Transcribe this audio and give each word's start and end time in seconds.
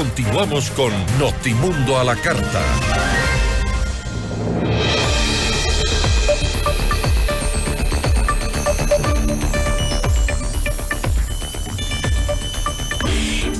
continuamos 0.00 0.70
con 0.70 0.90
Notimundo 1.18 1.98
a 1.98 2.04
la 2.04 2.16
Carta. 2.16 2.62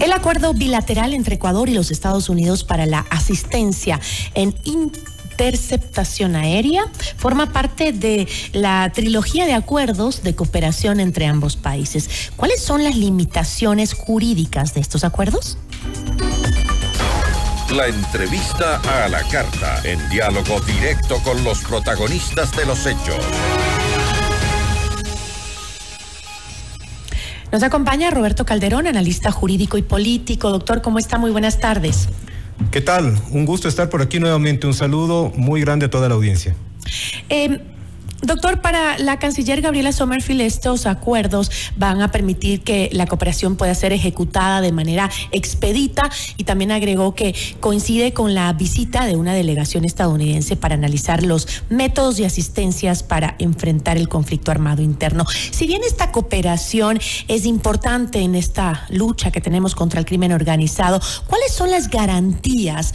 El 0.00 0.12
acuerdo 0.12 0.54
bilateral 0.54 1.12
entre 1.12 1.34
Ecuador 1.34 1.68
y 1.68 1.74
los 1.74 1.90
Estados 1.90 2.30
Unidos 2.30 2.64
para 2.64 2.86
la 2.86 3.00
asistencia 3.11 4.00
en 4.32 4.54
interceptación 4.64 6.36
aérea 6.36 6.84
forma 7.18 7.52
parte 7.52 7.93
de 7.93 8.27
la 8.54 8.91
trilogía 8.95 9.45
de 9.45 9.52
acuerdos 9.52 10.22
de 10.22 10.34
cooperación 10.34 11.00
entre 11.00 11.27
ambos 11.27 11.57
países. 11.57 12.30
¿Cuáles 12.36 12.62
son 12.62 12.82
las 12.82 12.96
limitaciones 12.96 13.93
jurídicas 13.93 14.72
de 14.72 14.80
estos 14.80 15.04
acuerdos? 15.04 15.59
La 17.77 17.87
entrevista 17.87 18.80
a 19.05 19.09
la 19.09 19.23
carta, 19.29 19.80
en 19.84 20.09
diálogo 20.09 20.60
directo 20.62 21.23
con 21.23 21.45
los 21.45 21.60
protagonistas 21.60 22.51
de 22.56 22.66
los 22.66 22.84
hechos. 22.84 23.24
Nos 27.52 27.62
acompaña 27.62 28.10
Roberto 28.10 28.45
Calderón, 28.45 28.88
analista 28.88 29.30
jurídico 29.30 29.79
y 29.79 29.83
político. 29.83 30.51
Doctor, 30.51 30.83
¿cómo 30.83 30.98
está? 30.98 31.16
Muy 31.19 31.30
buenas 31.30 31.60
tardes. 31.60 32.09
¿Qué 32.73 32.80
tal? 32.80 33.16
Un 33.30 33.46
gusto 33.46 33.69
estar 33.69 33.88
por 33.88 34.02
aquí 34.02 34.18
nuevamente. 34.18 34.66
Un 34.66 34.74
saludo 34.74 35.32
muy 35.37 35.60
grande 35.60 35.87
a 35.87 35.91
toda 35.91 36.09
la 36.09 36.16
audiencia. 36.16 36.57
Eh, 37.29 37.60
Doctor, 38.23 38.60
para 38.60 38.98
la 38.98 39.19
canciller 39.19 39.62
Gabriela 39.62 39.92
Sommerfield, 39.92 40.42
estos 40.42 40.84
acuerdos 40.84 41.51
van 41.77 42.02
a 42.02 42.10
permitir 42.10 42.60
que 42.60 42.91
la 42.93 43.06
cooperación 43.06 43.56
pueda 43.56 43.74
ser 43.74 43.95
ejecutada 43.95 44.60
de 44.60 44.73
manera 44.73 45.10
expedita 45.33 46.10
y 46.37 46.45
también 46.45 46.70
agregó 46.70 47.15
que 47.15 47.34
coincide 47.60 48.12
con 48.12 48.34
la 48.34 48.52
visita 48.52 49.06
de 49.06 49.16
una 49.16 49.33
delegación 49.33 49.87
estadounidense 49.87 50.57
para 50.57 50.74
analizar 50.74 51.23
los 51.23 51.48
métodos 51.71 52.18
y 52.18 52.24
asistencias 52.24 53.02
para 53.02 53.37
enfrentar 53.38 53.96
el 53.96 54.09
conflicto 54.09 54.51
armado 54.51 54.82
interno. 54.82 55.24
Si 55.51 55.66
bien 55.66 55.80
esta 55.87 56.13
cooperación 56.13 57.01
es 57.26 57.46
importante 57.46 58.21
en 58.21 58.35
esta 58.35 58.87
lucha 58.91 59.30
que 59.30 59.41
tenemos 59.41 59.74
contra 59.74 59.98
el 59.98 60.04
crimen 60.04 60.32
organizado, 60.32 61.01
¿cuáles 61.26 61.52
son 61.52 61.71
las 61.71 61.88
garantías 61.88 62.93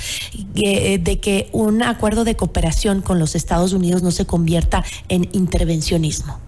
eh, 0.56 1.00
de 1.00 1.20
que 1.20 1.50
un 1.52 1.82
acuerdo 1.82 2.26
de 2.26 2.36
cooperación 2.36 3.02
con 3.02 3.18
los 3.18 3.34
Estados 3.34 3.74
Unidos 3.74 4.04
no 4.04 4.12
se 4.12 4.26
convierta 4.26 4.84
en 5.10 5.15
en 5.16 5.30
intervencionismo? 5.32 6.40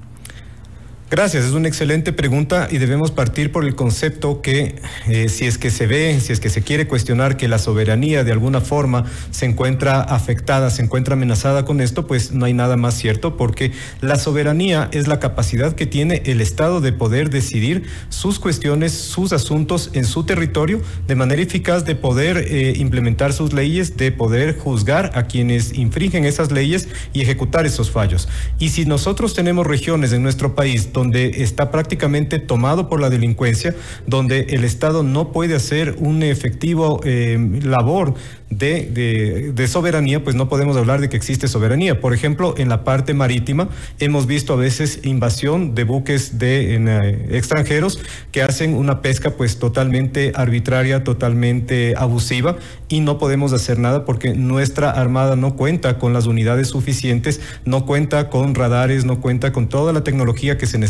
Gracias, 1.10 1.46
es 1.46 1.54
una 1.54 1.70
excelente 1.70 2.12
pregunta 2.12 2.68
y 2.70 2.80
debemos 2.80 3.12
partir 3.12 3.50
por 3.50 3.64
el 3.64 3.76
concepto 3.76 4.42
que 4.42 4.76
eh, 5.08 5.30
si 5.30 5.46
es 5.46 5.58
que 5.58 5.72
se 5.72 5.88
ve, 5.88 6.20
si 6.20 6.34
es 6.34 6.42
que 6.42 6.50
se 6.50 6.64
quiere 6.64 6.86
cuestionar 6.86 7.38
que 7.38 7.48
la 7.48 7.60
soberanía 7.60 8.26
de 8.26 8.34
alguna 8.34 8.60
forma 8.60 9.06
se 9.32 9.46
encuentra 9.46 10.02
afectada, 10.02 10.70
se 10.70 10.82
encuentra 10.82 11.14
amenazada 11.14 11.64
con 11.64 11.80
esto, 11.80 12.08
pues 12.08 12.34
no 12.34 12.44
hay 12.44 12.52
nada 12.52 12.76
más 12.76 12.96
cierto 12.96 13.38
porque 13.38 13.72
la 14.02 14.20
soberanía 14.20 14.90
es 14.92 15.08
la 15.08 15.22
capacidad 15.22 15.76
que 15.76 15.86
tiene 15.86 16.24
el 16.26 16.42
Estado 16.42 16.82
de 16.82 16.92
poder 16.92 17.30
decidir 17.30 17.86
sus 18.10 18.38
cuestiones, 18.38 18.92
sus 18.92 19.32
asuntos 19.32 19.92
en 19.94 20.04
su 20.04 20.26
territorio 20.26 20.82
de 21.08 21.16
manera 21.16 21.42
eficaz, 21.42 21.86
de 21.86 21.96
poder 21.96 22.38
eh, 22.38 22.74
implementar 22.76 23.32
sus 23.32 23.54
leyes, 23.54 23.96
de 23.96 24.12
poder 24.12 24.58
juzgar 24.58 25.12
a 25.16 25.24
quienes 25.24 25.72
infringen 25.72 26.26
esas 26.26 26.52
leyes 26.52 26.90
y 27.14 27.22
ejecutar 27.22 27.66
esos 27.66 27.92
fallos. 27.92 28.28
Y 28.60 28.70
si 28.70 28.84
nosotros 28.84 29.34
tenemos 29.34 29.66
regiones 29.66 30.12
en 30.12 30.22
nuestro 30.22 30.54
país, 30.54 30.92
donde 30.98 31.44
está 31.44 31.70
prácticamente 31.70 32.40
tomado 32.40 32.90
por 32.90 33.00
la 33.00 33.12
delincuencia, 33.12 33.76
donde 34.08 34.48
el 34.50 34.64
Estado 34.64 35.04
no 35.04 35.32
puede 35.32 35.54
hacer 35.54 35.94
un 36.00 36.24
efectivo 36.24 37.02
eh, 37.04 37.38
labor 37.62 38.16
de, 38.50 39.68
soberanía, 39.68 40.24
pues 40.24 40.36
no 40.36 40.50
podemos 40.50 40.76
hablar 40.76 41.00
de 41.00 41.10
que 41.10 41.18
existe 41.18 41.48
soberanía. 41.48 42.02
Por 42.02 42.16
ejemplo, 42.16 42.56
en 42.58 42.70
la 42.70 42.84
parte 42.84 43.14
marítima 43.14 43.70
hemos 44.00 44.26
visto 44.26 44.54
a 44.54 44.56
veces 44.56 45.02
invasión 45.04 45.76
de 45.76 45.84
buques 45.84 46.40
de 46.40 46.76
eh, 46.76 47.28
extranjeros 47.32 48.00
que 48.32 48.42
hacen 48.42 48.74
una 48.74 49.04
pesca 49.04 49.32
pues 49.32 49.60
totalmente 49.60 50.32
arbitraria, 50.34 51.04
totalmente 51.04 51.94
abusiva 51.96 52.56
y 52.88 53.02
no 53.02 53.20
podemos 53.20 53.54
hacer 53.54 53.78
nada 53.78 54.04
porque 54.04 54.34
nuestra 54.34 54.90
armada 54.90 55.36
no 55.36 55.56
cuenta 55.56 56.00
con 56.00 56.14
las 56.14 56.26
unidades 56.26 56.70
suficientes, 56.70 57.40
no 57.66 57.86
cuenta 57.86 58.32
con 58.32 58.56
radares, 58.56 59.06
no 59.06 59.22
cuenta 59.22 59.52
con 59.52 59.70
toda 59.70 59.94
la 59.94 60.04
tecnología 60.04 60.58
que 60.58 60.66
se 60.66 60.78
necesita 60.80 60.87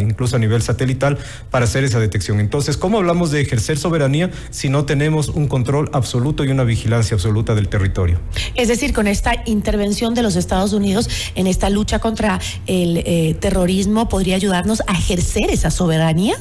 incluso 0.00 0.36
a 0.36 0.38
nivel 0.38 0.62
satelital 0.62 1.18
para 1.50 1.64
hacer 1.64 1.84
esa 1.84 1.98
detección. 1.98 2.40
Entonces, 2.40 2.76
¿cómo 2.76 2.98
hablamos 2.98 3.30
de 3.30 3.40
ejercer 3.40 3.78
soberanía 3.78 4.30
si 4.50 4.68
no 4.68 4.84
tenemos 4.84 5.28
un 5.28 5.48
control 5.48 5.90
absoluto 5.92 6.44
y 6.44 6.48
una 6.48 6.64
vigilancia 6.64 7.14
absoluta 7.14 7.54
del 7.54 7.68
territorio? 7.68 8.20
Es 8.54 8.68
decir, 8.68 8.92
con 8.92 9.06
esta 9.06 9.32
intervención 9.46 10.14
de 10.14 10.22
los 10.22 10.36
Estados 10.36 10.72
Unidos 10.72 11.08
en 11.34 11.46
esta 11.46 11.70
lucha 11.70 11.98
contra 11.98 12.40
el 12.66 12.98
eh, 12.98 13.36
terrorismo, 13.40 14.08
¿podría 14.08 14.36
ayudarnos 14.36 14.82
a 14.86 14.92
ejercer 14.92 15.50
esa 15.50 15.70
soberanía? 15.70 16.36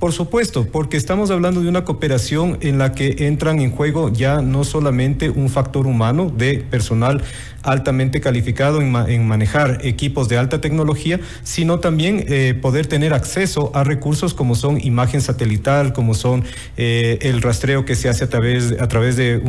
Por 0.00 0.14
supuesto, 0.14 0.66
porque 0.66 0.96
estamos 0.96 1.30
hablando 1.30 1.60
de 1.60 1.68
una 1.68 1.84
cooperación 1.84 2.56
en 2.62 2.78
la 2.78 2.92
que 2.92 3.26
entran 3.26 3.60
en 3.60 3.70
juego 3.70 4.10
ya 4.10 4.40
no 4.40 4.64
solamente 4.64 5.28
un 5.28 5.50
factor 5.50 5.86
humano 5.86 6.32
de 6.34 6.64
personal 6.70 7.22
altamente 7.62 8.22
calificado 8.22 8.80
en, 8.80 9.26
manejar 9.26 9.80
equipos 9.82 10.30
de 10.30 10.38
alta 10.38 10.62
tecnología, 10.62 11.20
sino 11.42 11.80
también 11.80 12.24
eh, 12.28 12.54
poder 12.54 12.86
tener 12.86 13.12
acceso 13.12 13.70
a 13.74 13.84
recursos 13.84 14.32
como 14.32 14.54
son 14.54 14.80
imagen 14.80 15.20
satelital, 15.20 15.92
como 15.92 16.14
son 16.14 16.44
eh, 16.78 17.18
el 17.20 17.42
rastreo 17.42 17.84
que 17.84 17.94
se 17.94 18.08
hace 18.08 18.24
a 18.24 18.28
través, 18.30 18.72
a 18.80 18.88
través 18.88 19.16
de 19.16 19.36